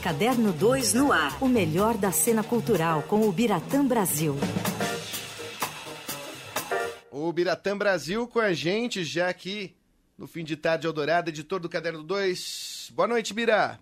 Caderno 0.00 0.50
2 0.50 0.94
no 0.94 1.12
ar. 1.12 1.36
O 1.42 1.46
melhor 1.46 1.98
da 1.98 2.10
cena 2.10 2.42
cultural 2.42 3.02
com 3.02 3.28
o 3.28 3.32
Biratã 3.32 3.86
Brasil. 3.86 4.34
O 7.10 7.30
Biratã 7.30 7.76
Brasil 7.76 8.26
com 8.26 8.40
a 8.40 8.54
gente 8.54 9.04
já 9.04 9.28
aqui 9.28 9.76
no 10.16 10.26
fim 10.26 10.42
de 10.42 10.56
tarde 10.56 10.86
Eldorado, 10.86 11.28
editor 11.28 11.60
do 11.60 11.68
Caderno 11.68 12.02
2. 12.02 12.92
Boa 12.94 13.08
noite, 13.08 13.34
Bira. 13.34 13.78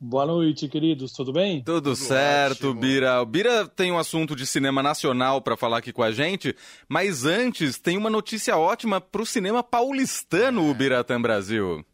Boa 0.00 0.24
noite, 0.24 0.68
queridos. 0.68 1.12
Tudo 1.12 1.34
bem? 1.34 1.62
Tudo, 1.62 1.90
Tudo 1.90 1.96
certo, 1.96 2.68
ótimo. 2.68 2.80
Bira. 2.80 3.20
O 3.20 3.26
Bira 3.26 3.68
tem 3.68 3.92
um 3.92 3.98
assunto 3.98 4.34
de 4.34 4.46
cinema 4.46 4.82
nacional 4.82 5.42
para 5.42 5.56
falar 5.56 5.78
aqui 5.78 5.92
com 5.92 6.02
a 6.02 6.12
gente, 6.12 6.56
mas 6.88 7.26
antes 7.26 7.78
tem 7.78 7.98
uma 7.98 8.08
notícia 8.08 8.56
ótima 8.56 9.02
para 9.02 9.20
o 9.20 9.26
cinema 9.26 9.62
paulistano, 9.62 10.66
é. 10.66 10.70
o 10.70 10.74
Biratã 10.74 11.20
Brasil. 11.20 11.84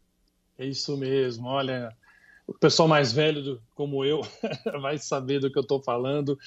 É 0.57 0.65
isso 0.65 0.95
mesmo. 0.95 1.47
Olha, 1.47 1.93
o 2.47 2.53
pessoal 2.53 2.87
mais 2.87 3.13
velho 3.13 3.41
do, 3.41 3.61
como 3.73 4.03
eu 4.03 4.21
vai 4.81 4.97
saber 4.97 5.39
do 5.39 5.51
que 5.51 5.57
eu 5.57 5.63
estou 5.63 5.81
falando. 5.81 6.37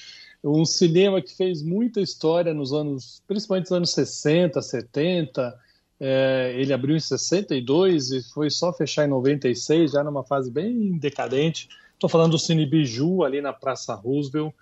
Um 0.43 0.65
cinema 0.65 1.21
que 1.21 1.35
fez 1.35 1.61
muita 1.61 1.99
história 2.01 2.53
nos 2.53 2.71
anos, 2.71 3.21
principalmente 3.27 3.65
nos 3.65 3.77
anos 3.77 3.91
60, 3.91 4.61
70. 4.61 5.59
É, 5.99 6.53
ele 6.55 6.71
abriu 6.71 6.95
em 6.95 6.99
62 6.99 8.11
e 8.11 8.23
foi 8.31 8.49
só 8.49 8.71
fechar 8.71 9.05
em 9.05 9.09
96, 9.09 9.91
já 9.91 10.03
numa 10.03 10.23
fase 10.23 10.51
bem 10.51 10.97
decadente. 10.97 11.67
Estou 11.93 12.09
falando 12.09 12.31
do 12.31 12.39
Cine 12.39 12.65
Biju, 12.65 13.23
ali 13.23 13.41
na 13.41 13.51
Praça 13.51 13.95
Roosevelt. 13.95 14.53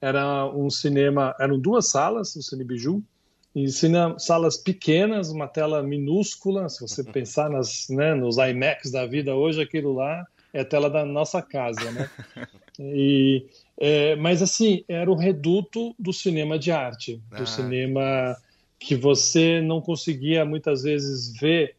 Era 0.00 0.46
um 0.46 0.70
cinema, 0.70 1.34
eram 1.40 1.58
duas 1.58 1.88
salas, 1.90 2.36
o 2.36 2.42
Cine 2.42 2.62
Biju, 2.62 3.02
e 3.52 3.66
cinema, 3.68 4.16
salas 4.16 4.56
pequenas, 4.56 5.30
uma 5.30 5.48
tela 5.48 5.82
minúscula. 5.82 6.68
Se 6.68 6.80
você 6.80 7.02
pensar 7.10 7.50
nas, 7.50 7.88
né, 7.90 8.14
nos 8.14 8.36
IMAX 8.36 8.92
da 8.92 9.04
vida 9.04 9.34
hoje, 9.34 9.60
aquilo 9.60 9.92
lá 9.92 10.24
é 10.52 10.60
a 10.60 10.64
tela 10.64 10.88
da 10.88 11.04
nossa 11.04 11.42
casa, 11.42 11.90
né? 11.92 12.10
E, 12.80 13.44
é, 13.76 14.14
mas 14.14 14.40
assim, 14.40 14.84
era 14.88 15.10
o 15.10 15.16
reduto 15.16 15.96
do 15.98 16.12
cinema 16.12 16.56
de 16.56 16.70
arte, 16.70 17.20
do 17.28 17.42
ah. 17.42 17.46
cinema 17.46 18.36
que 18.78 18.94
você 18.94 19.60
não 19.60 19.80
conseguia 19.80 20.44
muitas 20.44 20.84
vezes 20.84 21.32
ver 21.40 21.74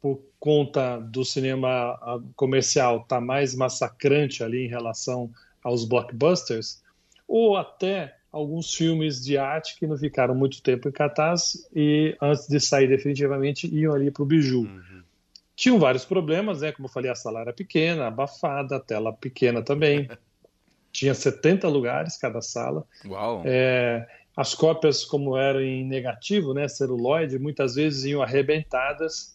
por 0.00 0.20
conta 0.38 0.98
do 0.98 1.24
cinema 1.24 1.98
comercial 2.36 2.98
estar 2.98 3.16
tá 3.16 3.20
mais 3.20 3.56
massacrante 3.56 4.44
ali 4.44 4.66
em 4.66 4.68
relação 4.68 5.28
aos 5.64 5.84
blockbusters, 5.84 6.80
ou 7.26 7.56
até 7.56 8.14
alguns 8.30 8.72
filmes 8.72 9.24
de 9.24 9.36
arte 9.36 9.76
que 9.76 9.86
não 9.86 9.96
ficaram 9.96 10.34
muito 10.34 10.62
tempo 10.62 10.88
em 10.88 10.92
cartaz 10.92 11.66
e 11.74 12.16
antes 12.20 12.46
de 12.46 12.60
sair 12.60 12.86
definitivamente 12.86 13.66
iam 13.74 13.92
ali 13.92 14.10
para 14.10 14.22
o 14.22 14.26
biju. 14.26 14.60
Uhum. 14.60 15.02
Tinham 15.56 15.78
vários 15.78 16.04
problemas, 16.04 16.60
né? 16.60 16.70
Como 16.70 16.86
eu 16.86 16.92
falei, 16.92 17.10
a 17.10 17.14
sala 17.14 17.40
era 17.40 17.52
pequena, 17.52 18.08
abafada, 18.08 18.76
a 18.76 18.80
tela 18.80 19.12
pequena 19.12 19.62
também. 19.62 20.06
Tinha 20.92 21.14
70 21.14 21.66
lugares 21.68 22.18
cada 22.18 22.42
sala. 22.42 22.84
Uau! 23.06 23.42
É, 23.44 24.06
as 24.36 24.54
cópias, 24.54 25.04
como 25.04 25.36
eram 25.36 25.60
em 25.60 25.84
negativo, 25.84 26.52
né, 26.52 26.68
celuloide, 26.68 27.38
muitas 27.38 27.74
vezes 27.74 28.04
iam 28.04 28.22
arrebentadas. 28.22 29.34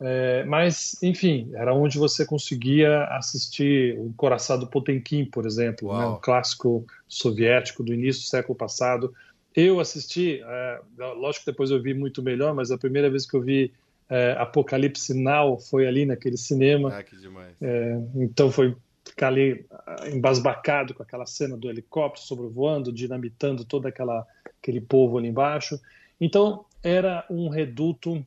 É, 0.00 0.44
mas, 0.44 0.96
enfim, 1.02 1.50
era 1.52 1.74
onde 1.74 1.98
você 1.98 2.24
conseguia 2.24 3.04
assistir 3.04 3.98
o 3.98 4.14
Coraçado 4.16 4.66
Potemkin, 4.66 5.26
por 5.26 5.44
exemplo, 5.44 5.96
né, 5.96 6.06
um 6.06 6.16
clássico 6.16 6.86
soviético 7.06 7.82
do 7.82 7.92
início 7.92 8.22
do 8.22 8.28
século 8.28 8.56
passado. 8.56 9.12
Eu 9.54 9.78
assisti, 9.78 10.40
é, 10.42 10.80
lógico 10.98 11.44
que 11.44 11.50
depois 11.50 11.70
eu 11.70 11.82
vi 11.82 11.92
muito 11.92 12.22
melhor, 12.22 12.54
mas 12.54 12.70
a 12.70 12.78
primeira 12.78 13.10
vez 13.10 13.26
que 13.26 13.36
eu 13.36 13.42
vi 13.42 13.74
é, 14.10 14.32
Apocalipse 14.32 15.14
Now 15.14 15.56
foi 15.56 15.86
ali 15.86 16.04
naquele 16.04 16.36
cinema. 16.36 16.92
Ah, 16.92 17.02
que 17.02 17.16
demais. 17.16 17.54
É, 17.62 17.96
então 18.16 18.50
foi 18.50 18.76
ficar 19.04 19.28
ali 19.28 19.64
ah, 19.70 20.08
embasbacado 20.08 20.92
com 20.92 21.02
aquela 21.02 21.24
cena 21.24 21.56
do 21.56 21.70
helicóptero 21.70 22.26
sobrevoando, 22.26 22.92
dinamitando 22.92 23.64
todo 23.64 23.86
aquela, 23.86 24.26
aquele 24.60 24.80
povo 24.80 25.16
ali 25.16 25.28
embaixo. 25.28 25.80
Então 26.20 26.64
era 26.82 27.24
um 27.30 27.48
reduto 27.48 28.24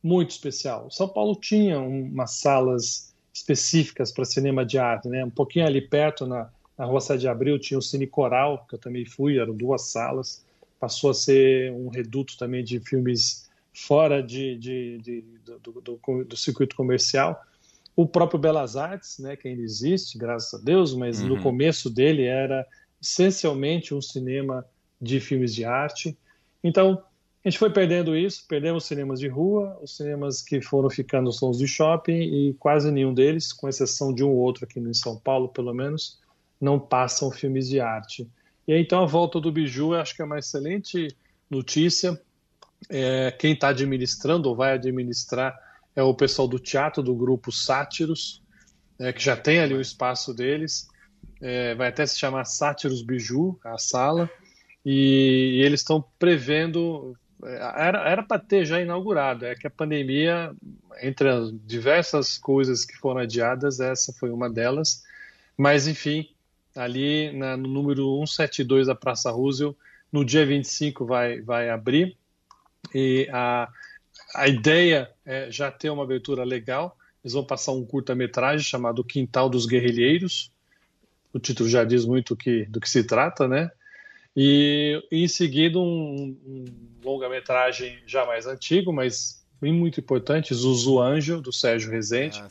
muito 0.00 0.30
especial. 0.30 0.88
São 0.92 1.08
Paulo 1.08 1.34
tinha 1.34 1.80
umas 1.80 2.36
salas 2.36 3.12
específicas 3.34 4.12
para 4.12 4.24
cinema 4.24 4.64
de 4.64 4.78
arte, 4.78 5.08
né? 5.08 5.24
Um 5.24 5.30
pouquinho 5.30 5.66
ali 5.66 5.80
perto 5.80 6.24
na, 6.24 6.48
na 6.78 6.84
Rua 6.84 7.00
7 7.00 7.20
de 7.20 7.28
Abril 7.28 7.58
tinha 7.58 7.78
o 7.78 7.82
Cine 7.82 8.06
Coral, 8.06 8.64
que 8.68 8.76
eu 8.76 8.78
também 8.78 9.04
fui, 9.04 9.38
eram 9.38 9.54
duas 9.54 9.90
salas. 9.90 10.44
Passou 10.78 11.10
a 11.10 11.14
ser 11.14 11.72
um 11.72 11.88
reduto 11.88 12.38
também 12.38 12.62
de 12.62 12.78
filmes 12.80 13.49
fora 13.72 14.22
de, 14.22 14.56
de, 14.56 14.98
de 14.98 15.24
do, 15.62 15.80
do, 15.80 16.24
do, 16.24 16.36
circuito 16.36 16.76
comercial. 16.76 17.40
O 17.96 18.06
próprio 18.06 18.38
Belas 18.38 18.76
Artes, 18.76 19.18
né, 19.18 19.36
que 19.36 19.48
ainda 19.48 19.62
existe, 19.62 20.18
graças 20.18 20.60
a 20.60 20.62
Deus, 20.62 20.94
mas 20.94 21.20
uhum. 21.20 21.28
no 21.28 21.42
começo 21.42 21.90
dele 21.90 22.24
era 22.24 22.66
essencialmente 23.00 23.94
um 23.94 24.00
cinema 24.00 24.64
de 25.00 25.20
filmes 25.20 25.54
de 25.54 25.64
arte. 25.64 26.16
Então, 26.62 27.02
a 27.42 27.48
gente 27.48 27.58
foi 27.58 27.70
perdendo 27.70 28.14
isso, 28.14 28.44
perdemos 28.46 28.84
cinemas 28.84 29.18
de 29.18 29.26
rua, 29.26 29.78
os 29.82 29.96
cinemas 29.96 30.42
que 30.42 30.60
foram 30.60 30.90
ficando 30.90 31.32
são 31.32 31.48
os 31.48 31.58
de 31.58 31.66
shopping 31.66 32.20
e 32.20 32.54
quase 32.58 32.90
nenhum 32.90 33.14
deles, 33.14 33.52
com 33.52 33.68
exceção 33.68 34.12
de 34.12 34.22
um 34.22 34.28
ou 34.28 34.36
outro 34.36 34.64
aqui 34.64 34.78
em 34.78 34.92
São 34.92 35.18
Paulo, 35.18 35.48
pelo 35.48 35.72
menos, 35.72 36.18
não 36.60 36.78
passam 36.78 37.30
filmes 37.30 37.68
de 37.68 37.80
arte. 37.80 38.28
E 38.68 38.74
aí, 38.74 38.82
então 38.82 39.02
a 39.02 39.06
volta 39.06 39.40
do 39.40 39.50
Biju 39.50 39.94
eu 39.94 40.00
acho 40.00 40.14
que 40.14 40.20
é 40.20 40.24
uma 40.24 40.38
excelente 40.38 41.08
notícia 41.48 42.20
é, 42.88 43.30
quem 43.32 43.52
está 43.52 43.68
administrando 43.68 44.48
ou 44.48 44.56
vai 44.56 44.72
administrar 44.72 45.58
é 45.94 46.02
o 46.02 46.14
pessoal 46.14 46.48
do 46.48 46.58
teatro 46.58 47.02
do 47.02 47.14
grupo 47.14 47.52
Sátiros, 47.52 48.42
é, 48.98 49.12
que 49.12 49.22
já 49.22 49.36
tem 49.36 49.58
ali 49.58 49.74
o 49.74 49.80
espaço 49.80 50.32
deles. 50.32 50.88
É, 51.40 51.74
vai 51.74 51.88
até 51.88 52.06
se 52.06 52.18
chamar 52.18 52.44
Sátiros 52.44 53.02
Biju, 53.02 53.58
a 53.64 53.76
sala, 53.78 54.30
e, 54.84 55.58
e 55.58 55.62
eles 55.64 55.80
estão 55.80 56.04
prevendo. 56.18 57.16
É, 57.42 57.56
era 58.12 58.22
para 58.22 58.38
ter 58.38 58.64
já 58.64 58.80
inaugurado, 58.80 59.46
é 59.46 59.54
que 59.54 59.66
a 59.66 59.70
pandemia, 59.70 60.54
entre 61.02 61.28
as 61.28 61.50
diversas 61.64 62.38
coisas 62.38 62.84
que 62.84 62.96
foram 62.96 63.20
adiadas, 63.20 63.80
essa 63.80 64.12
foi 64.12 64.30
uma 64.30 64.48
delas. 64.50 65.02
Mas, 65.56 65.88
enfim, 65.88 66.28
ali 66.76 67.32
na, 67.32 67.56
no 67.56 67.68
número 67.68 68.16
172 68.26 68.86
da 68.86 68.94
Praça 68.94 69.30
Roosevelt, 69.30 69.76
no 70.12 70.24
dia 70.24 70.44
25 70.44 71.06
vai, 71.06 71.40
vai 71.40 71.70
abrir 71.70 72.16
e 72.94 73.28
a, 73.32 73.68
a 74.34 74.48
ideia 74.48 75.10
é 75.24 75.50
já 75.50 75.70
ter 75.70 75.90
uma 75.90 76.04
abertura 76.04 76.44
legal. 76.44 76.96
Eles 77.22 77.34
vão 77.34 77.44
passar 77.44 77.72
um 77.72 77.84
curta-metragem 77.84 78.64
chamado 78.64 79.04
Quintal 79.04 79.48
dos 79.48 79.66
Guerrilheiros. 79.66 80.50
O 81.32 81.38
título 81.38 81.68
já 81.68 81.84
diz 81.84 82.04
muito 82.04 82.34
que, 82.34 82.64
do 82.66 82.80
que 82.80 82.88
se 82.88 83.04
trata, 83.04 83.46
né? 83.46 83.70
E, 84.36 85.02
e 85.10 85.24
em 85.24 85.28
seguida 85.28 85.78
um, 85.78 86.36
um 86.46 86.64
longa-metragem 87.04 87.98
já 88.06 88.24
mais 88.24 88.46
antigo, 88.46 88.92
mas 88.92 89.44
bem 89.60 89.72
muito 89.72 90.00
importante, 90.00 90.54
Zuzu 90.54 91.00
Anjo, 91.00 91.40
do 91.40 91.52
Sérgio 91.52 91.90
Rezende, 91.90 92.40
ah, 92.40 92.48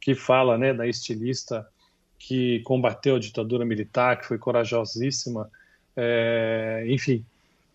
que 0.00 0.14
fala 0.14 0.56
né, 0.58 0.72
da 0.72 0.86
estilista 0.86 1.66
que 2.18 2.60
combateu 2.60 3.16
a 3.16 3.18
ditadura 3.18 3.64
militar, 3.64 4.20
que 4.20 4.26
foi 4.26 4.38
corajosíssima. 4.38 5.50
É, 5.96 6.84
enfim, 6.86 7.24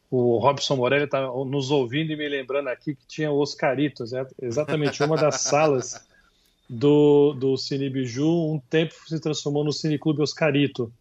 o 0.09 0.37
Robson 0.37 0.75
Morelli 0.75 1.05
está 1.05 1.21
nos 1.21 1.69
ouvindo 1.69 2.11
e 2.11 2.15
me 2.15 2.27
lembrando 2.27 2.69
aqui 2.69 2.95
que 2.95 3.05
tinha 3.07 3.29
o 3.29 3.39
Oscaritos, 3.39 4.13
é 4.13 4.25
exatamente 4.41 5.03
uma 5.03 5.17
das 5.17 5.41
salas 5.41 6.07
do, 6.69 7.33
do 7.33 7.57
Cine 7.57 7.89
Biju, 7.89 8.53
um 8.53 8.59
tempo 8.69 8.93
se 9.05 9.19
transformou 9.19 9.63
no 9.63 9.73
Cine 9.73 9.97
Clube 9.97 10.21
Oscarito. 10.21 10.91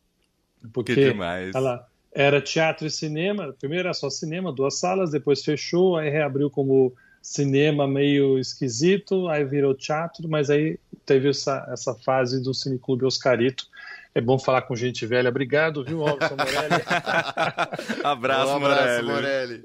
Porque 0.73 0.95
que 0.95 1.13
demais. 1.13 1.55
ela 1.55 1.87
era 2.13 2.41
teatro 2.41 2.87
e 2.87 2.91
cinema, 2.91 3.55
primeiro 3.59 3.89
era 3.89 3.95
só 3.95 4.11
cinema, 4.11 4.53
duas 4.53 4.79
salas, 4.79 5.11
depois 5.11 5.45
fechou, 5.45 5.97
aí 5.97 6.09
reabriu 6.09 6.51
como 6.51 6.93
cinema 7.27 7.89
meio 7.89 8.39
esquisito, 8.39 9.27
aí 9.27 9.45
virou 9.45 9.75
teatro, 9.75 10.29
mas 10.29 10.49
aí 10.49 10.79
teve 11.05 11.31
essa, 11.31 11.67
essa 11.73 11.93
fase 11.93 12.41
do 12.41 12.55
Cine 12.55 12.79
Clube 12.79 13.05
Oscarito, 13.05 13.67
é 14.15 14.21
bom 14.21 14.39
falar 14.39 14.63
com 14.63 14.77
gente 14.77 15.05
velha. 15.05 15.29
Obrigado, 15.29 15.85
viu, 15.85 15.99
Robson 15.99 16.37
Morelli? 16.37 16.83
abraço, 18.05 18.53
um 18.53 18.57
abraço, 18.57 19.05
Morelli. 19.05 19.07
Morelli. 19.07 19.65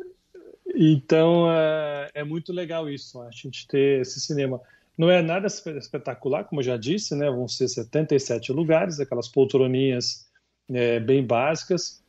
Então, 0.75 1.51
é, 1.51 2.09
é, 2.15 2.23
muito 2.23 2.51
legal 2.51 2.89
isso, 2.89 3.21
a 3.21 3.29
gente 3.29 3.67
ter 3.67 4.01
esse 4.01 4.19
cinema. 4.19 4.59
Não 4.97 5.09
é 5.09 5.21
nada 5.21 5.45
espetacular, 5.45 6.45
como 6.45 6.61
eu 6.61 6.65
já 6.65 6.77
disse, 6.77 7.15
né? 7.15 7.29
Vão 7.29 7.47
ser 7.47 7.67
77 7.67 8.51
lugares, 8.51 8.99
aquelas 8.99 9.27
poltroninhas 9.27 10.25
é, 10.67 10.99
bem 10.99 11.23
básicas. 11.23 12.00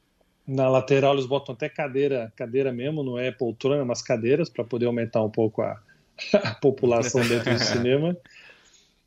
Na 0.46 0.68
lateral 0.68 1.14
eles 1.14 1.26
botam 1.26 1.54
até 1.54 1.68
cadeira, 1.68 2.32
cadeira 2.36 2.72
mesmo, 2.72 3.02
não 3.02 3.18
é 3.18 3.30
poltrona, 3.30 3.84
mas 3.84 4.02
cadeiras, 4.02 4.48
para 4.48 4.64
poder 4.64 4.86
aumentar 4.86 5.22
um 5.22 5.30
pouco 5.30 5.62
a, 5.62 5.80
a 6.34 6.54
população 6.54 7.26
dentro 7.26 7.52
do 7.52 7.58
cinema. 7.62 8.16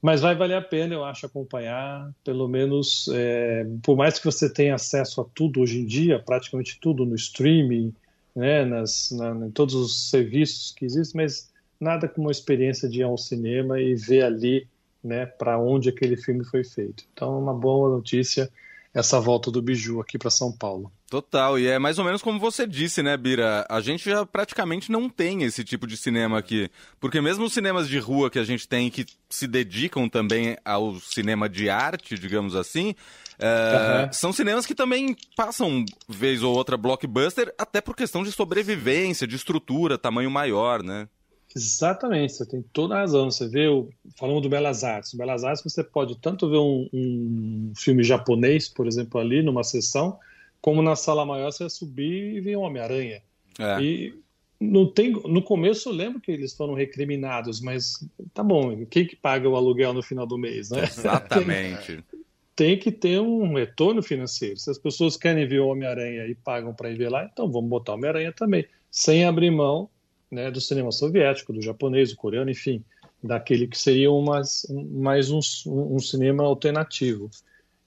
Mas 0.02 0.22
vai 0.22 0.36
valer 0.36 0.56
a 0.56 0.62
pena, 0.62 0.94
eu 0.94 1.04
acho, 1.04 1.26
acompanhar, 1.26 2.14
pelo 2.24 2.48
menos, 2.48 3.10
é, 3.12 3.66
por 3.82 3.98
mais 3.98 4.20
que 4.20 4.26
você 4.26 4.48
tenha 4.48 4.76
acesso 4.76 5.20
a 5.20 5.26
tudo 5.34 5.62
hoje 5.62 5.80
em 5.80 5.86
dia, 5.86 6.20
praticamente 6.20 6.80
tudo 6.80 7.06
no 7.06 7.16
streaming, 7.16 7.92
né, 8.36 8.64
nas, 8.66 9.10
na, 9.12 9.48
em 9.48 9.50
todos 9.50 9.74
os 9.74 10.10
serviços 10.10 10.72
que 10.72 10.86
existem, 10.86 11.24
mas 11.24 11.50
nada 11.80 12.08
como 12.08 12.28
uma 12.28 12.32
experiência 12.32 12.88
de 12.88 13.00
ir 13.00 13.04
ao 13.04 13.18
cinema 13.18 13.80
e 13.82 13.96
ver 13.96 14.24
ali 14.24 14.68
né, 15.04 15.26
para 15.26 15.58
onde 15.58 15.90
aquele 15.90 16.18
filme 16.18 16.44
foi 16.46 16.64
feito. 16.64 17.06
Então, 17.14 17.40
uma 17.40 17.54
boa 17.54 17.90
notícia 17.90 18.52
essa 18.94 19.20
volta 19.20 19.52
do 19.52 19.62
Biju 19.62 20.00
aqui 20.00 20.18
para 20.18 20.30
São 20.30 20.52
Paulo. 20.52 20.92
Total, 21.16 21.58
e 21.58 21.66
é 21.66 21.80
mais 21.80 21.98
ou 21.98 22.04
menos 22.04 22.22
como 22.22 22.38
você 22.38 22.68
disse, 22.68 23.02
né, 23.02 23.16
Bira? 23.16 23.66
A 23.70 23.80
gente 23.80 24.10
já 24.10 24.26
praticamente 24.26 24.92
não 24.92 25.08
tem 25.08 25.44
esse 25.44 25.64
tipo 25.64 25.88
de 25.88 25.96
cinema 25.96 26.38
aqui. 26.38 26.70
Porque 27.00 27.22
mesmo 27.22 27.46
os 27.46 27.54
cinemas 27.54 27.88
de 27.88 27.98
rua 28.00 28.30
que 28.30 28.38
a 28.38 28.44
gente 28.44 28.68
tem, 28.68 28.90
que 28.90 29.06
se 29.30 29.48
dedicam 29.48 30.10
também 30.10 30.58
ao 30.66 30.96
cinema 31.00 31.48
de 31.48 31.70
arte, 31.70 32.20
digamos 32.20 32.54
assim, 32.54 32.94
é, 33.40 34.04
uhum. 34.04 34.12
são 34.12 34.34
cinemas 34.34 34.66
que 34.66 34.76
também 34.76 35.16
passam, 35.38 35.86
vez 36.06 36.44
ou 36.44 36.54
outra, 36.54 36.76
blockbuster, 36.76 37.54
até 37.58 37.80
por 37.80 37.96
questão 37.96 38.22
de 38.22 38.34
sobrevivência, 38.34 39.26
de 39.26 39.38
estrutura, 39.38 39.98
tamanho 39.98 40.30
maior, 40.30 40.84
né? 40.84 41.08
Exatamente, 41.56 42.34
você 42.34 42.46
tem 42.46 42.62
toda 42.74 42.94
a 42.96 43.00
razão. 43.00 43.32
Você 43.32 43.48
vê, 43.48 43.70
o, 43.70 43.88
falando 44.20 44.42
do 44.42 44.50
Belas 44.50 44.84
Artes, 44.84 45.14
Belas 45.14 45.46
Artes 45.46 45.64
você 45.64 45.82
pode 45.82 46.20
tanto 46.20 46.50
ver 46.50 46.58
um, 46.58 46.90
um 46.94 47.74
filme 47.74 48.04
japonês, 48.04 48.68
por 48.68 48.86
exemplo, 48.86 49.18
ali 49.18 49.42
numa 49.42 49.64
sessão, 49.64 50.20
como 50.66 50.82
na 50.82 50.96
sala 50.96 51.24
maior 51.28 51.52
você 51.52 51.70
subir 51.70 52.38
e 52.38 52.42
ver 52.42 52.58
um 52.58 52.62
Homem-Aranha. 52.62 53.22
É. 53.60 53.80
E 53.80 54.20
não 54.60 54.92
tem, 54.92 55.12
no 55.12 55.44
começo 55.44 55.90
eu 55.90 55.94
lembro 55.94 56.20
que 56.20 56.32
eles 56.32 56.56
foram 56.56 56.74
recriminados, 56.74 57.62
mas 57.62 58.04
tá 58.34 58.44
bom, 58.44 58.84
quem 58.88 59.06
que 59.06 59.16
paga 59.16 59.48
o 59.48 59.56
aluguel 59.56 59.94
no 59.94 60.02
final 60.02 60.26
do 60.26 60.40
mês, 60.40 60.72
né? 60.72 60.86
Exatamente. 60.86 62.04
tem, 62.10 62.24
tem 62.56 62.80
que 62.80 62.92
ter 62.92 63.22
um 63.22 63.54
retorno 63.54 64.02
financeiro. 64.02 64.58
Se 64.58 64.72
as 64.72 64.80
pessoas 64.80 65.16
querem 65.16 65.48
ver 65.48 65.60
o 65.60 65.68
Homem-Aranha 65.68 66.26
e 66.26 66.34
pagam 66.34 66.74
para 66.74 66.90
ir 66.90 66.98
ver 66.98 67.10
lá, 67.10 67.30
então 67.32 67.48
vamos 67.48 67.70
botar 67.70 67.92
o 67.92 67.96
Homem-Aranha 67.98 68.32
também, 68.32 68.66
sem 68.90 69.24
abrir 69.24 69.52
mão 69.52 69.88
né, 70.32 70.50
do 70.50 70.60
cinema 70.60 70.92
soviético, 70.92 71.54
do 71.54 71.62
japonês, 71.62 72.10
do 72.10 72.16
coreano, 72.16 72.50
enfim, 72.50 72.84
daquele 73.24 73.68
que 73.68 73.78
seria 73.78 74.12
umas, 74.12 74.66
mais 74.92 75.30
um, 75.30 75.42
um, 75.68 76.00
cinema 76.00 76.44
alternativo. 76.44 77.30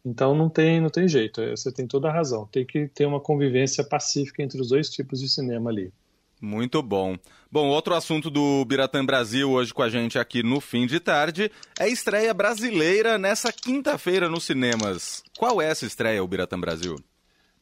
Então 0.08 0.34
não 0.34 0.48
tem, 0.48 0.80
não 0.80 0.88
tem 0.88 1.06
jeito, 1.06 1.42
é, 1.42 1.50
você 1.50 1.70
tem 1.70 1.86
toda 1.86 2.08
a 2.08 2.12
razão. 2.12 2.48
Tem 2.50 2.64
que 2.64 2.88
ter 2.88 3.04
uma 3.04 3.20
convivência 3.20 3.84
pacífica 3.84 4.42
entre 4.42 4.58
os 4.60 4.70
dois 4.70 4.88
tipos 4.88 5.20
de 5.20 5.28
cinema 5.28 5.68
ali. 5.68 5.92
Muito 6.40 6.82
bom. 6.82 7.16
Bom, 7.50 7.66
outro 7.66 7.94
assunto 7.94 8.30
do 8.30 8.64
Biratã 8.64 9.04
Brasil 9.04 9.50
hoje 9.50 9.74
com 9.74 9.82
a 9.82 9.88
gente 9.88 10.18
aqui 10.18 10.42
no 10.42 10.60
fim 10.60 10.86
de 10.86 11.00
tarde 11.00 11.50
é 11.78 11.84
a 11.84 11.88
estreia 11.88 12.32
brasileira 12.32 13.18
nessa 13.18 13.52
quinta-feira 13.52 14.28
nos 14.28 14.44
cinemas. 14.44 15.22
Qual 15.36 15.60
é 15.60 15.66
essa 15.66 15.84
estreia, 15.84 16.22
o 16.22 16.28
Biratã 16.28 16.58
Brasil? 16.58 16.96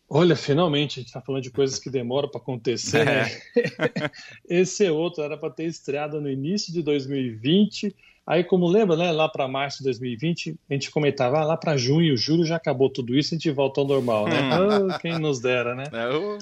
Olha, 0.08 0.36
finalmente 0.36 0.98
a 0.98 1.00
gente 1.00 1.08
está 1.08 1.20
falando 1.20 1.42
de 1.42 1.50
coisas 1.50 1.78
que 1.78 1.90
demoram 1.90 2.28
para 2.28 2.40
acontecer, 2.40 3.04
né? 3.04 3.22
É. 3.56 4.10
Esse 4.60 4.84
é 4.84 4.92
outro, 4.92 5.24
era 5.24 5.36
para 5.36 5.50
ter 5.50 5.64
estreado 5.64 6.20
no 6.20 6.30
início 6.30 6.72
de 6.72 6.80
2020. 6.82 7.94
Aí, 8.24 8.44
como 8.44 8.68
lembra, 8.68 8.96
né, 8.96 9.10
lá 9.12 9.28
para 9.28 9.46
março 9.46 9.78
de 9.78 9.84
2020, 9.84 10.58
a 10.68 10.74
gente 10.74 10.90
comentava, 10.90 11.38
ah, 11.38 11.44
lá 11.44 11.56
para 11.56 11.76
junho, 11.76 12.16
julho 12.16 12.44
já 12.44 12.56
acabou 12.56 12.90
tudo 12.90 13.16
isso, 13.16 13.34
a 13.34 13.38
gente 13.38 13.50
volta 13.50 13.80
ao 13.80 13.86
normal, 13.86 14.26
né? 14.28 14.50
oh, 14.58 14.98
quem 14.98 15.18
nos 15.18 15.40
dera, 15.40 15.74
né? 15.74 15.84
É, 15.92 16.38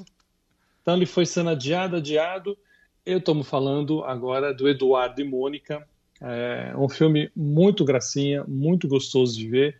então 0.81 0.96
ele 0.96 1.06
foi 1.06 1.26
sendo 1.26 1.50
adiado, 1.50 1.96
adiado. 1.96 2.56
Eu 3.05 3.19
estou 3.19 3.43
falando 3.44 4.02
agora 4.05 4.52
do 4.52 4.67
Eduardo 4.67 5.20
e 5.20 5.25
Mônica, 5.25 5.87
é 6.20 6.72
um 6.76 6.88
filme 6.88 7.31
muito 7.37 7.84
gracinha, 7.84 8.44
muito 8.46 8.88
gostoso 8.88 9.37
de 9.37 9.46
ver, 9.46 9.78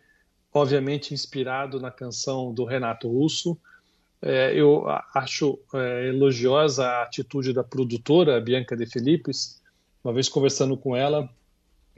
obviamente 0.53 1.13
inspirado 1.13 1.79
na 1.79 1.89
canção 1.89 2.53
do 2.53 2.65
Renato 2.65 3.07
Russo. 3.07 3.57
É, 4.27 4.59
eu 4.59 4.85
acho 5.13 5.59
é, 5.71 6.07
elogiosa 6.07 6.83
a 6.83 7.03
atitude 7.03 7.53
da 7.53 7.63
produtora, 7.63 8.41
Bianca 8.41 8.75
De 8.75 8.87
Filipes, 8.87 9.61
uma 10.03 10.11
vez 10.11 10.27
conversando 10.27 10.75
com 10.75 10.95
ela 10.95 11.29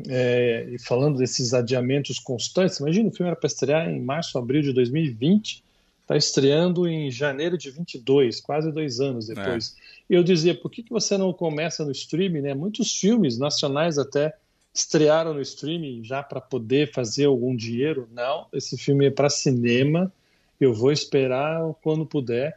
é, 0.10 0.68
e 0.70 0.78
falando 0.78 1.20
desses 1.20 1.54
adiamentos 1.54 2.20
constantes. 2.20 2.80
Imagina, 2.80 3.08
o 3.08 3.14
filme 3.14 3.30
era 3.30 3.40
para 3.40 3.48
estrear 3.48 3.90
em 3.90 4.02
março, 4.02 4.38
abril 4.38 4.62
de 4.62 4.74
2020, 4.74 5.64
está 6.02 6.18
estreando 6.18 6.86
em 6.86 7.10
janeiro 7.10 7.58
de 7.58 7.72
22, 7.72 8.42
quase 8.42 8.74
dois 8.74 9.00
anos 9.00 9.28
depois. 9.28 9.78
E 10.10 10.14
eu 10.14 10.22
dizia, 10.22 10.54
por 10.54 10.70
que, 10.70 10.84
que 10.84 10.92
você 10.92 11.18
não 11.18 11.32
começa 11.32 11.86
no 11.86 11.92
streaming? 11.92 12.42
Né? 12.42 12.54
Muitos 12.54 12.94
filmes 12.94 13.38
nacionais 13.38 13.98
até 13.98 14.36
estrearam 14.74 15.34
no 15.34 15.42
streaming 15.42 16.04
já 16.04 16.22
para 16.22 16.42
poder 16.42 16.92
fazer 16.92 17.24
algum 17.24 17.56
dinheiro. 17.56 18.10
Não, 18.12 18.48
esse 18.52 18.78
filme 18.78 19.06
é 19.06 19.12
para 19.12 19.30
cinema 19.30 20.12
eu 20.60 20.74
vou 20.74 20.92
esperar 20.92 21.62
quando 21.82 22.06
puder. 22.06 22.56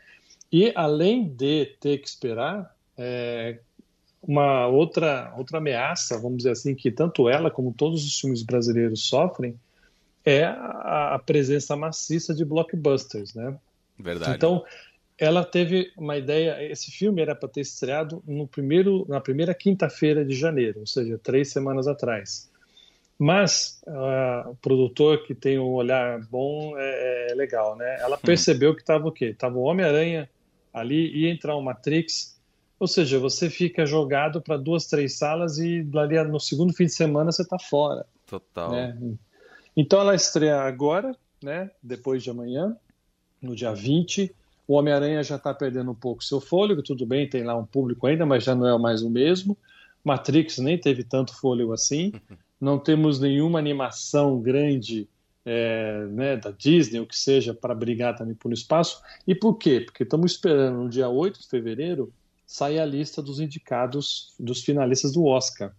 E 0.53 0.73
além 0.75 1.29
de 1.29 1.67
ter 1.81 1.99
que 1.99 2.09
esperar, 2.09 2.75
é, 2.97 3.59
uma 4.23 4.67
outra 4.67 5.33
outra 5.37 5.59
ameaça, 5.59 6.19
vamos 6.19 6.39
dizer 6.39 6.51
assim, 6.51 6.75
que 6.75 6.91
tanto 6.91 7.29
ela 7.29 7.51
como 7.51 7.73
todos 7.73 8.05
os 8.05 8.19
filmes 8.19 8.43
brasileiros 8.43 9.05
sofrem, 9.05 9.55
é 10.25 10.45
a, 10.45 11.15
a 11.15 11.19
presença 11.19 11.77
maciça 11.77 12.35
de 12.35 12.45
blockbusters, 12.45 13.35
né? 13.35 13.57
Verdade. 13.99 14.37
Então, 14.37 14.65
ela 15.19 15.45
teve 15.45 15.93
uma 15.97 16.17
ideia. 16.17 16.63
Esse 16.71 16.91
filme 16.91 17.21
era 17.21 17.35
para 17.35 17.49
ter 17.49 17.61
estreado 17.61 18.23
no 18.27 18.47
primeiro, 18.47 19.07
na 19.09 19.21
primeira 19.21 19.55
quinta-feira 19.55 20.25
de 20.25 20.35
janeiro, 20.35 20.81
ou 20.81 20.87
seja, 20.87 21.19
três 21.19 21.51
semanas 21.51 21.87
atrás. 21.87 22.51
Mas 23.21 23.83
uh, 23.87 24.49
o 24.49 24.57
produtor 24.57 25.23
que 25.25 25.35
tem 25.35 25.59
um 25.59 25.75
olhar 25.75 26.19
bom 26.31 26.73
é, 26.79 27.33
é 27.33 27.35
legal, 27.35 27.77
né? 27.77 28.01
Ela 28.01 28.17
hum. 28.17 28.21
percebeu 28.25 28.75
que 28.75 28.81
estava 28.81 29.07
o 29.07 29.13
quê? 29.13 29.35
Tava 29.39 29.59
o 29.59 29.63
Homem-Aranha 29.63 30.27
ali, 30.73 31.15
ia 31.15 31.31
entrar 31.31 31.55
o 31.55 31.61
Matrix, 31.61 32.41
ou 32.79 32.89
seja, 32.89 33.19
você 33.19 33.51
fica 33.51 33.85
jogado 33.85 34.41
para 34.41 34.57
duas, 34.57 34.87
três 34.87 35.19
salas 35.19 35.59
e 35.59 35.87
ali 35.97 36.25
no 36.25 36.41
segundo 36.41 36.73
fim 36.73 36.87
de 36.87 36.95
semana 36.95 37.31
você 37.31 37.43
está 37.43 37.59
fora. 37.59 38.07
Total. 38.27 38.71
Né? 38.71 38.99
Então 39.77 40.01
ela 40.01 40.15
estreia 40.15 40.63
agora, 40.63 41.15
né? 41.43 41.71
Depois 41.83 42.23
de 42.23 42.31
amanhã, 42.31 42.75
no 43.43 43.55
dia 43.55 43.75
20. 43.75 44.35
O 44.67 44.77
Homem-Aranha 44.77 45.23
já 45.23 45.37
está 45.37 45.53
perdendo 45.53 45.91
um 45.91 45.95
pouco 45.95 46.25
seu 46.25 46.41
fôlego, 46.41 46.83
tudo 46.83 47.05
bem, 47.05 47.29
tem 47.29 47.43
lá 47.43 47.55
um 47.55 47.67
público 47.67 48.07
ainda, 48.07 48.25
mas 48.25 48.45
já 48.45 48.55
não 48.55 48.67
é 48.67 48.79
mais 48.79 49.03
o 49.03 49.11
mesmo. 49.11 49.59
Matrix 50.03 50.57
nem 50.57 50.79
teve 50.79 51.05
tanto 51.05 51.39
fôlego 51.39 51.75
assim. 51.75 52.13
não 52.61 52.79
temos 52.79 53.19
nenhuma 53.19 53.59
animação 53.59 54.41
grande 54.41 55.09
é, 55.45 56.05
né, 56.07 56.37
da 56.37 56.51
Disney, 56.51 57.01
ou 57.01 57.07
que 57.07 57.17
seja, 57.17 57.55
para 57.55 57.75
brigar 57.75 58.15
também 58.15 58.35
por 58.35 58.53
espaço. 58.53 59.01
E 59.27 59.35
por 59.35 59.55
quê? 59.55 59.81
Porque 59.81 60.03
estamos 60.03 60.33
esperando 60.33 60.83
no 60.83 60.89
dia 60.89 61.09
8 61.09 61.41
de 61.41 61.49
fevereiro 61.49 62.13
sair 62.47 62.79
a 62.79 62.85
lista 62.85 63.23
dos 63.23 63.41
indicados, 63.41 64.35
dos 64.39 64.63
finalistas 64.63 65.13
do 65.13 65.25
Oscar. 65.25 65.75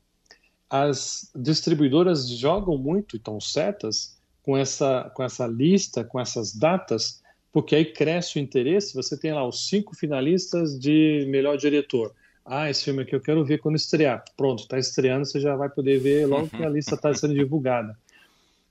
As 0.70 1.30
distribuidoras 1.36 2.28
jogam 2.30 2.78
muito, 2.78 3.16
e 3.16 3.18
estão 3.18 3.40
certas, 3.40 4.18
com 4.42 4.58
essa, 4.58 5.12
com 5.14 5.22
essa 5.22 5.46
lista, 5.46 6.04
com 6.04 6.20
essas 6.20 6.56
datas, 6.56 7.22
porque 7.52 7.76
aí 7.76 7.86
cresce 7.86 8.40
o 8.40 8.42
interesse. 8.42 8.96
Você 8.96 9.20
tem 9.20 9.34
lá 9.34 9.46
os 9.46 9.68
cinco 9.68 9.96
finalistas 9.96 10.80
de 10.80 11.26
melhor 11.30 11.58
diretor. 11.58 12.14
Ah, 12.46 12.70
esse 12.70 12.84
filme 12.84 13.04
aqui 13.04 13.16
eu 13.16 13.22
quero 13.22 13.44
ver 13.46 13.60
quando 13.60 13.76
estrear. 13.76 14.24
Pronto, 14.36 14.64
está 14.64 14.78
estreando, 14.78 15.26
você 15.26 15.40
já 15.40 15.56
vai 15.56 15.70
poder 15.70 16.00
ver 16.00 16.26
logo 16.26 16.50
que 16.50 16.64
a 16.64 16.70
lista 16.70 16.96
está 16.96 17.14
sendo 17.14 17.34
divulgada. 17.34 17.96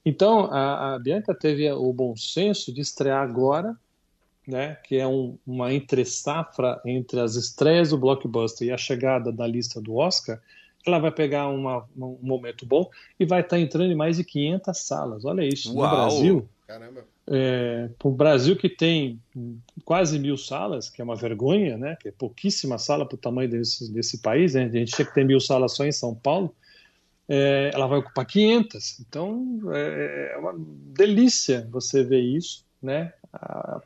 Então, 0.05 0.47
a, 0.47 0.95
a, 0.95 0.99
Bianca 0.99 1.35
teve 1.35 1.71
o 1.71 1.93
bom 1.93 2.17
senso 2.17 2.73
de 2.73 2.81
estrear 2.81 3.23
agora, 3.23 3.77
né, 4.47 4.77
que 4.85 4.97
é 4.97 5.07
um, 5.07 5.37
uma 5.47 5.73
entre-safra 5.73 6.81
entre 6.85 7.21
as 7.21 7.37
estreias 7.37 7.91
do 7.91 7.99
blockbuster 7.99 8.67
e 8.67 8.73
a 8.73 8.79
chegada 8.79 9.31
da 9.31 9.47
lista 9.47 9.81
do 9.81 9.97
Oscar. 9.97 10.41
Ela 10.87 10.99
vai 10.99 11.11
pegar 11.11 11.49
uma, 11.49 11.85
um 11.97 12.19
momento 12.23 12.65
bom 12.65 12.89
e 13.19 13.27
vai 13.27 13.43
estar 13.43 13.57
tá 13.57 13.61
entrando 13.61 13.93
em 13.93 13.97
mais 13.97 14.17
de 14.17 14.25
500 14.25 14.79
salas. 14.79 15.25
Olha 15.27 15.43
isso, 15.43 15.75
Uau. 15.75 15.85
no 15.85 15.97
Brasil. 15.97 16.49
Caramba 16.71 17.05
é, 17.33 17.89
para 17.97 18.09
o 18.09 18.11
Brasil 18.11 18.57
que 18.57 18.69
tem 18.69 19.21
quase 19.85 20.19
mil 20.19 20.37
salas, 20.37 20.91
que 20.91 21.01
é 21.01 21.05
uma 21.05 21.15
vergonha, 21.15 21.79
né? 21.79 21.97
Que 22.01 22.09
é 22.09 22.13
pouquíssima 22.13 22.77
sala 22.77 23.07
para 23.07 23.15
o 23.15 23.19
tamanho 23.19 23.49
desse, 23.49 23.93
desse 23.93 24.19
país, 24.19 24.55
né? 24.55 24.65
A 24.65 24.69
gente 24.69 24.93
tinha 24.93 25.07
que 25.07 25.15
ter 25.15 25.25
mil 25.25 25.39
salas 25.39 25.77
só 25.77 25.85
em 25.85 25.93
São 25.93 26.13
Paulo. 26.13 26.53
É, 27.29 27.71
ela 27.73 27.87
vai 27.87 28.01
ocupar 28.01 28.27
500. 28.27 29.01
Então 29.01 29.61
é, 29.73 30.33
é 30.35 30.39
uma 30.39 30.55
delícia 30.57 31.69
você 31.71 32.03
ver 32.03 32.21
isso, 32.21 32.65
né? 32.83 33.13
A, 33.33 33.81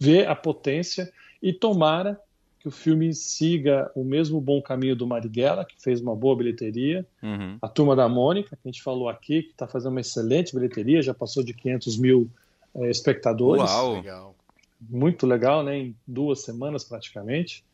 ver 0.00 0.26
a 0.26 0.34
potência 0.34 1.12
e 1.42 1.52
tomara 1.52 2.18
que 2.66 2.68
o 2.68 2.72
filme 2.72 3.14
siga 3.14 3.90
o 3.94 4.02
mesmo 4.02 4.40
bom 4.40 4.60
caminho 4.60 4.96
do 4.96 5.06
Marighella, 5.06 5.64
que 5.64 5.80
fez 5.80 6.00
uma 6.00 6.16
boa 6.16 6.36
bilheteria, 6.36 7.06
uhum. 7.22 7.58
a 7.62 7.68
Turma 7.68 7.94
da 7.94 8.08
Mônica, 8.08 8.56
que 8.56 8.68
a 8.68 8.68
gente 8.68 8.82
falou 8.82 9.08
aqui, 9.08 9.44
que 9.44 9.50
está 9.52 9.68
fazendo 9.68 9.92
uma 9.92 10.00
excelente 10.00 10.52
bilheteria, 10.52 11.00
já 11.00 11.14
passou 11.14 11.44
de 11.44 11.54
500 11.54 11.96
mil 11.96 12.28
é, 12.74 12.90
espectadores. 12.90 13.70
Uau! 13.70 13.94
Legal. 13.94 14.34
Muito 14.80 15.28
legal, 15.28 15.62
né? 15.62 15.78
Em 15.78 15.96
duas 16.04 16.42
semanas 16.42 16.82
praticamente. 16.82 17.64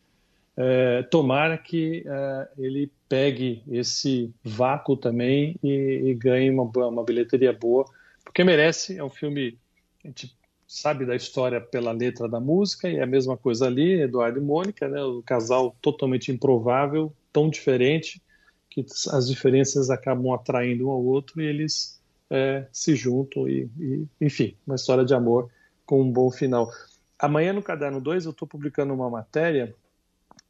É, 0.54 1.02
tomara 1.04 1.56
que 1.56 2.04
é, 2.06 2.48
ele 2.58 2.92
pegue 3.08 3.62
esse 3.70 4.30
vácuo 4.44 4.94
também 4.94 5.56
e, 5.62 6.02
e 6.04 6.14
ganhe 6.14 6.50
uma, 6.50 6.64
uma 6.64 7.02
bilheteria 7.02 7.52
boa, 7.52 7.86
porque 8.22 8.44
merece. 8.44 8.98
É 8.98 9.02
um 9.02 9.10
filme, 9.10 9.56
a 10.04 10.08
gente 10.08 10.36
sabe 10.72 11.04
da 11.04 11.14
história 11.14 11.60
pela 11.60 11.92
letra 11.92 12.26
da 12.26 12.40
música, 12.40 12.88
e 12.88 12.96
é 12.96 13.02
a 13.02 13.06
mesma 13.06 13.36
coisa 13.36 13.66
ali, 13.66 14.00
Eduardo 14.00 14.38
e 14.38 14.42
Mônica, 14.42 14.88
né? 14.88 15.02
O 15.02 15.22
casal 15.22 15.76
totalmente 15.82 16.32
improvável, 16.32 17.12
tão 17.30 17.50
diferente, 17.50 18.22
que 18.70 18.82
as 19.10 19.28
diferenças 19.28 19.90
acabam 19.90 20.32
atraindo 20.32 20.88
um 20.88 20.90
ao 20.90 21.04
outro 21.04 21.42
e 21.42 21.44
eles 21.44 22.00
é, 22.30 22.66
se 22.72 22.96
juntam 22.96 23.46
e, 23.46 23.68
e, 23.78 24.06
enfim, 24.18 24.56
uma 24.66 24.76
história 24.76 25.04
de 25.04 25.12
amor 25.12 25.50
com 25.84 26.00
um 26.00 26.10
bom 26.10 26.30
final. 26.30 26.70
Amanhã 27.18 27.52
no 27.52 27.62
Caderno 27.62 28.00
2 28.00 28.24
eu 28.24 28.30
estou 28.30 28.48
publicando 28.48 28.94
uma 28.94 29.10
matéria, 29.10 29.74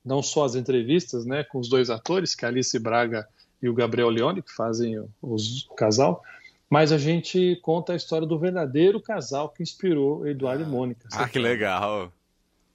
não 0.05 0.23
só 0.23 0.45
as 0.45 0.55
entrevistas 0.55 1.27
né, 1.27 1.43
com 1.43 1.59
os 1.59 1.69
dois 1.69 1.91
atores, 1.91 2.37
que 2.37 2.45
é 2.45 2.49
a 2.49 2.51
Alice 2.53 2.79
Braga 2.79 3.27
e 3.61 3.69
o 3.69 3.75
Gabriel 3.75 4.09
Leone, 4.09 4.41
que 4.41 4.55
fazem 4.55 5.05
os, 5.21 5.67
o 5.67 5.75
casal, 5.75 6.23
mas 6.73 6.91
a 6.91 6.97
gente 6.97 7.57
conta 7.57 7.93
a 7.93 7.97
história 7.97 8.27
do 8.27 8.39
verdadeiro 8.39 8.99
casal 8.99 9.51
que 9.51 9.63
inspirou 9.63 10.27
Eduardo 10.27 10.65
ah, 10.65 10.67
e 10.67 10.71
Mônica. 10.71 11.07
Ah, 11.13 11.29
que 11.29 11.39
legal! 11.39 12.11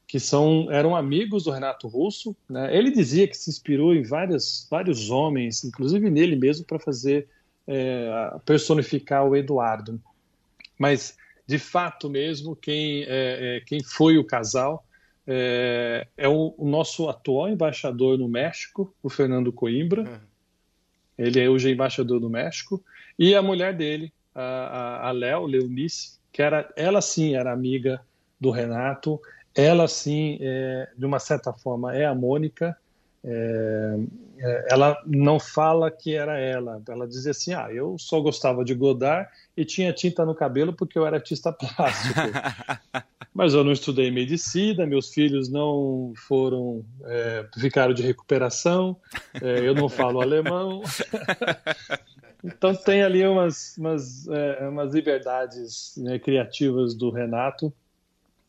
Que 0.06 0.20
são, 0.20 0.72
eram 0.72 0.96
amigos 0.96 1.46
do 1.46 1.52
Renato 1.52 1.88
Russo. 1.88 2.36
Né? 2.48 2.78
Ele 2.78 2.92
dizia 2.92 3.28
que 3.28 3.36
se 3.36 3.50
inspirou 3.50 3.96
em 3.96 4.04
várias, 4.04 4.68
vários 4.70 5.10
homens, 5.10 5.64
inclusive 5.64 6.12
nele 6.12 6.36
mesmo, 6.36 6.64
para 6.64 6.78
fazer 6.78 7.28
é, 7.66 8.36
personificar 8.46 9.26
o 9.26 9.36
Eduardo. 9.36 10.00
Mas, 10.78 11.18
de 11.48 11.58
fato 11.58 12.08
mesmo, 12.08 12.56
quem, 12.56 13.02
é, 13.02 13.08
é, 13.08 13.62
quem 13.62 13.82
foi 13.82 14.20
o 14.20 14.24
casal 14.24 14.86
é, 15.26 16.06
é 16.16 16.30
o, 16.30 16.54
o, 16.56 16.70
nosso 16.70 17.10
atual 17.10 17.50
embaixador 17.50 18.16
no 18.16 18.30
México, 18.30 18.94
o 19.02 19.10
Fernando 19.10 19.52
Coimbra. 19.52 20.04
Uhum. 20.04 20.20
Ele 21.18 21.40
é 21.40 21.50
hoje 21.50 21.72
embaixador 21.72 22.20
do 22.20 22.30
México. 22.30 22.84
E 23.18 23.34
a 23.36 23.42
mulher 23.42 23.76
dele, 23.76 24.14
a, 24.34 25.08
a 25.08 25.12
Léo, 25.12 25.46
Leonice, 25.46 26.20
que 26.32 26.42
era, 26.42 26.70
ela 26.76 27.02
sim 27.02 27.36
era 27.36 27.52
amiga 27.52 28.02
do 28.40 28.52
Renato, 28.52 29.20
ela 29.56 29.88
sim, 29.88 30.38
é, 30.40 30.90
de 30.96 31.06
uma 31.06 31.18
certa 31.18 31.52
forma, 31.52 31.96
é 31.96 32.06
a 32.06 32.14
Mônica. 32.14 32.78
É, 33.24 33.98
é, 34.40 34.68
ela 34.70 35.02
não 35.06 35.40
fala 35.40 35.90
que 35.90 36.14
era 36.14 36.40
ela, 36.40 36.82
ela 36.88 37.08
dizia 37.08 37.32
assim: 37.32 37.54
ah, 37.54 37.68
eu 37.72 37.98
só 37.98 38.22
gostava 38.22 38.64
de 38.64 38.76
Godard 38.76 39.28
e 39.56 39.66
tinha 39.66 39.92
tinta 39.92 40.24
no 40.24 40.36
cabelo 40.36 40.72
porque 40.72 40.98
eu 40.98 41.06
era 41.06 41.18
artista 41.18 41.52
plástico. 41.52 42.20
Mas 43.38 43.54
eu 43.54 43.64
não 43.64 43.72
estudei 43.72 44.10
medicina, 44.10 44.88
meus 44.88 45.14
filhos 45.14 45.48
não 45.48 46.12
foram, 46.28 46.84
é, 47.04 47.46
ficaram 47.60 47.94
de 47.94 48.02
recuperação, 48.02 48.98
é, 49.40 49.60
eu 49.60 49.76
não 49.76 49.88
falo 49.88 50.20
alemão. 50.20 50.82
Então 52.44 52.74
tem 52.74 53.02
ali 53.02 53.26
umas, 53.26 53.76
umas, 53.78 54.28
é, 54.28 54.70
umas 54.70 54.94
liberdades 54.94 55.96
né, 55.98 56.20
criativas 56.20 56.94
do 56.94 57.10
Renato. 57.10 57.74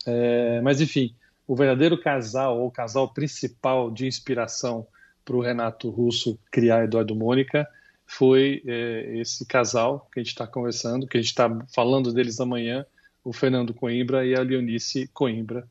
É, 0.07 0.61
mas 0.61 0.81
enfim, 0.81 1.17
o 1.47 1.57
verdadeiro 1.57 1.99
casal, 1.99 2.61
ou 2.61 2.67
o 2.69 2.71
casal 2.71 3.09
principal 3.09 3.91
de 3.91 4.07
inspiração 4.07 4.87
para 5.25 5.35
o 5.35 5.41
Renato 5.41 5.89
Russo 5.89 6.39
criar 6.51 6.85
Eduardo 6.85 7.17
Mônica 7.17 7.67
foi 8.07 8.63
é, 8.67 9.19
esse 9.19 9.47
casal 9.47 10.07
que 10.13 10.21
a 10.21 10.23
gente 10.23 10.33
está 10.33 10.47
conversando, 10.47 11.07
que 11.07 11.17
a 11.17 11.21
gente 11.21 11.31
está 11.31 11.49
falando 11.75 12.13
deles 12.13 12.39
amanhã, 12.41 12.85
o 13.25 13.33
Fernando 13.33 13.75
Coimbra 13.75 14.25
e 14.27 14.35
a 14.35 14.43
Leonice 14.43 15.09
Coimbra, 15.13 15.67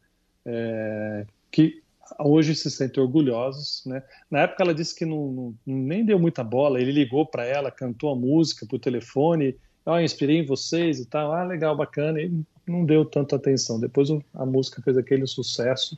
é, 0.46 1.26
que 1.52 1.82
hoje 2.20 2.56
se 2.56 2.70
sentem 2.70 3.02
orgulhosos. 3.02 3.84
Né? 3.86 4.04
Na 4.30 4.42
época 4.42 4.64
ela 4.64 4.74
disse 4.74 4.96
que 4.96 5.06
não, 5.06 5.56
não 5.66 5.76
nem 5.76 6.06
deu 6.06 6.20
muita 6.20 6.44
bola, 6.44 6.80
ele 6.80 6.92
ligou 6.92 7.26
para 7.26 7.46
ela, 7.46 7.72
cantou 7.72 8.12
a 8.12 8.16
música 8.16 8.66
por 8.66 8.80
telefone, 8.80 9.56
oh, 9.86 10.00
inspirei 10.00 10.38
em 10.38 10.46
vocês 10.46 11.00
e 11.00 11.06
tal, 11.06 11.32
ah, 11.32 11.44
legal, 11.44 11.76
bacana, 11.76 12.20
e 12.22 12.32
não 12.66 12.86
deu 12.86 13.06
tanta 13.06 13.36
atenção. 13.36 13.80
Depois 13.80 14.10
a 14.34 14.46
música 14.46 14.82
fez 14.82 14.98
aquele 14.98 15.26
sucesso, 15.26 15.98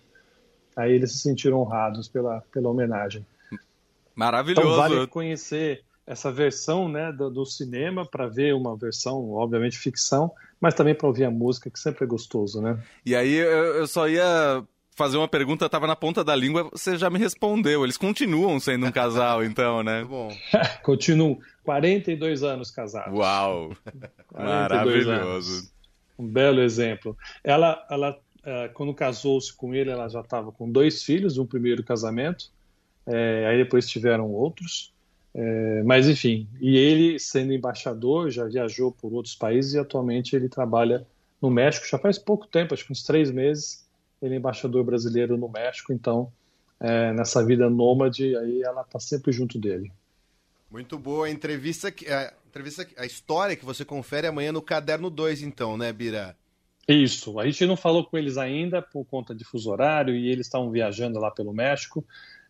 aí 0.76 0.94
eles 0.94 1.12
se 1.12 1.20
sentiram 1.20 1.60
honrados 1.60 2.08
pela, 2.08 2.42
pela 2.52 2.70
homenagem. 2.70 3.26
Maravilhoso. 4.16 4.68
Então 4.68 4.78
vale 4.78 5.08
conhecer 5.08 5.84
essa 6.06 6.32
versão 6.32 6.90
né, 6.90 7.12
do, 7.12 7.30
do 7.30 7.46
cinema 7.46 8.06
para 8.06 8.28
ver 8.28 8.54
uma 8.56 8.76
versão, 8.76 9.32
obviamente, 9.32 9.78
ficção, 9.78 10.32
mas 10.60 10.74
também 10.74 10.96
para 10.96 11.08
ouvir 11.08 11.26
a 11.26 11.32
música, 11.32 11.70
que 11.70 11.80
sempre 11.80 12.04
é 12.04 12.08
gostoso, 12.08 12.62
né? 12.62 12.82
E 13.06 13.16
aí 13.16 13.34
eu 13.34 13.88
só 13.88 14.08
ia 14.08 14.64
fazer 15.00 15.16
uma 15.16 15.30
pergunta, 15.30 15.66
estava 15.66 15.88
na 15.88 15.96
ponta 15.96 16.26
da 16.26 16.36
língua, 16.36 16.70
você 16.72 16.98
já 16.98 17.10
me 17.10 17.18
respondeu. 17.18 17.86
Eles 17.86 17.96
continuam 17.96 18.60
sendo 18.60 18.86
um 18.86 18.92
casal, 18.92 19.42
então, 19.46 19.82
né? 19.82 20.04
Bom. 20.04 20.30
continuam. 20.84 21.40
42 21.64 22.44
anos 22.44 22.72
casados. 22.72 23.18
Uau! 23.18 23.72
Maravilhoso. 24.34 25.12
Anos. 25.12 25.74
Um 26.18 26.28
belo 26.28 26.62
exemplo. 26.62 27.16
Ela, 27.44 27.86
ela 27.90 28.20
é, 28.44 28.68
quando 28.70 28.94
casou-se 28.94 29.56
com 29.56 29.74
ele, 29.74 29.90
ela 29.90 30.10
já 30.10 30.22
estava 30.22 30.52
com 30.52 30.70
dois 30.70 31.04
filhos, 31.04 31.38
um 31.38 31.46
primeiro 31.46 31.84
casamento, 31.84 32.52
é, 33.06 33.46
aí 33.48 33.58
depois 33.58 33.88
tiveram 33.88 34.30
outros. 34.32 34.94
É, 35.34 35.84
mas 35.84 36.08
enfim, 36.08 36.48
e 36.60 36.76
ele 36.76 37.20
sendo 37.20 37.54
embaixador, 37.54 38.32
já 38.32 38.46
viajou 38.46 38.92
por 38.92 39.14
outros 39.14 39.36
países 39.36 39.74
e 39.74 39.80
atualmente 39.80 40.36
ele 40.36 40.50
trabalha 40.50 41.06
no 41.42 41.50
México 41.50 41.88
já 41.88 41.98
faz 41.98 42.18
pouco 42.18 42.48
tempo, 42.48 42.74
acho 42.74 42.86
que 42.86 42.92
uns 42.92 43.04
três 43.04 43.32
meses, 43.32 43.88
ele 44.22 44.34
é 44.34 44.38
embaixador 44.38 44.84
brasileiro 44.84 45.38
no 45.38 45.48
México, 45.48 45.94
então 45.94 46.32
é, 46.80 47.14
nessa 47.14 47.46
vida 47.46 47.70
nômade, 47.70 48.36
aí 48.36 48.62
ela 48.64 48.82
está 48.82 49.00
sempre 49.00 49.32
junto 49.32 49.58
dele. 49.58 49.92
Muito 50.70 50.98
boa 50.98 51.28
a 51.28 51.30
entrevista, 51.30 51.88
a 51.88 52.34
entrevista, 52.48 52.88
a 52.98 53.06
história 53.06 53.56
que 53.56 53.66
você 53.66 53.84
confere 53.86 54.28
amanhã 54.28 54.52
no 54.52 54.62
Caderno 54.62 55.10
2, 55.10 55.42
então, 55.42 55.78
né, 55.78 55.92
Bira? 55.92 56.36
Isso, 56.88 57.40
a 57.40 57.46
gente 57.46 57.66
não 57.66 57.78
falou 57.78 58.04
com 58.04 58.18
eles 58.18 58.38
ainda 58.38 58.82
por 58.82 59.06
conta 59.06 59.34
de 59.34 59.44
fuso 59.44 59.70
horário 59.70 60.16
e 60.16 60.28
eles 60.28 60.48
estavam 60.48 60.72
viajando 60.72 61.20
lá 61.20 61.30
pelo 61.30 61.54
México, 61.54 62.04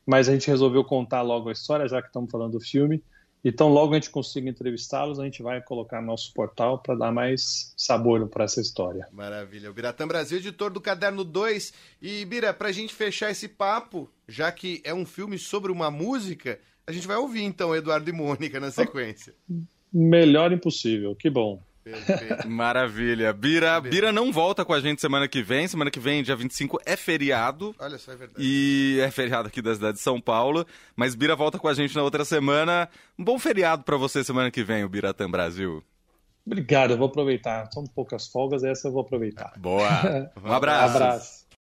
mas 0.09 0.27
a 0.27 0.33
gente 0.33 0.47
resolveu 0.47 0.83
contar 0.83 1.21
logo 1.21 1.49
a 1.49 1.51
história, 1.51 1.87
já 1.87 2.01
que 2.01 2.07
estamos 2.07 2.31
falando 2.31 2.53
do 2.53 2.59
filme. 2.59 3.03
Então, 3.45 3.69
logo 3.69 3.93
a 3.93 3.95
gente 3.95 4.09
consiga 4.09 4.49
entrevistá-los, 4.49 5.19
a 5.19 5.23
gente 5.23 5.43
vai 5.43 5.61
colocar 5.61 6.01
no 6.01 6.07
nosso 6.07 6.33
portal 6.33 6.79
para 6.79 6.95
dar 6.95 7.11
mais 7.11 7.75
sabor 7.77 8.27
para 8.27 8.45
essa 8.45 8.59
história. 8.59 9.07
Maravilha. 9.11 9.69
O 9.69 9.73
Biratã 9.73 10.07
Brasil, 10.07 10.39
editor 10.39 10.71
do 10.71 10.81
Caderno 10.81 11.23
2. 11.23 11.71
E, 12.01 12.25
Bira, 12.25 12.51
para 12.51 12.69
a 12.69 12.71
gente 12.71 12.91
fechar 12.91 13.29
esse 13.29 13.47
papo, 13.47 14.09
já 14.27 14.51
que 14.51 14.81
é 14.83 14.95
um 14.95 15.05
filme 15.05 15.37
sobre 15.37 15.71
uma 15.71 15.91
música, 15.91 16.59
a 16.87 16.91
gente 16.91 17.05
vai 17.05 17.17
ouvir 17.17 17.43
então 17.43 17.75
Eduardo 17.75 18.09
e 18.09 18.13
Mônica 18.13 18.59
na 18.59 18.71
sequência. 18.71 19.35
Melhor 19.93 20.51
impossível, 20.51 21.15
que 21.15 21.29
bom. 21.29 21.61
Maravilha. 22.47 23.31
Bira, 23.33 23.79
Bira 23.81 24.11
não 24.11 24.31
volta 24.31 24.63
com 24.63 24.73
a 24.73 24.79
gente 24.79 25.01
semana 25.01 25.27
que 25.27 25.41
vem. 25.41 25.67
Semana 25.67 25.91
que 25.91 25.99
vem, 25.99 26.23
dia 26.23 26.35
25, 26.35 26.79
é 26.85 26.95
feriado. 26.95 27.75
Olha 27.79 27.97
só, 27.97 28.11
é 28.11 28.15
verdade. 28.15 28.39
E 28.41 28.99
é 29.01 29.11
feriado 29.11 29.47
aqui 29.47 29.61
da 29.61 29.73
cidade 29.73 29.97
de 29.97 30.03
São 30.03 30.19
Paulo. 30.19 30.65
Mas 30.95 31.15
Bira 31.15 31.35
volta 31.35 31.59
com 31.59 31.67
a 31.67 31.73
gente 31.73 31.95
na 31.95 32.03
outra 32.03 32.25
semana. 32.25 32.89
Um 33.17 33.23
bom 33.23 33.37
feriado 33.39 33.83
para 33.83 33.97
você 33.97 34.23
semana 34.23 34.51
que 34.51 34.63
vem, 34.63 34.83
o 34.83 34.89
Biratã 34.89 35.29
Brasil. 35.29 35.83
Obrigado, 36.45 36.91
eu 36.91 36.97
vou 36.97 37.07
aproveitar. 37.07 37.69
São 37.71 37.83
poucas 37.83 38.27
folgas, 38.27 38.63
essa 38.63 38.87
eu 38.87 38.91
vou 38.91 39.01
aproveitar. 39.01 39.53
Boa. 39.57 39.87
Um 40.43 40.51
abraço. 40.51 40.93
Um 40.93 40.95
abraço. 40.95 41.38